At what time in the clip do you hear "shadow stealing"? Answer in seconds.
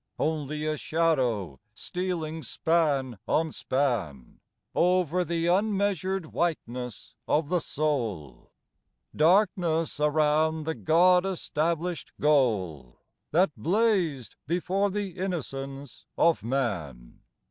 0.77-2.41